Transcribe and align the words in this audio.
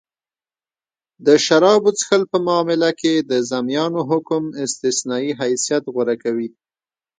د 1.25 1.27
شرابو 1.45 1.91
څښل 1.99 2.23
په 2.31 2.37
معامله 2.45 2.89
کښي 2.99 3.15
د 3.31 3.31
ذمیانو 3.49 4.01
حکم 4.09 4.43
استثنايي 4.65 5.31
حیثت 5.41 5.83
غوره 5.93 6.15
کوي. 6.23 6.49